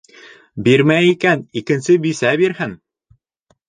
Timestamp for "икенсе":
1.63-2.01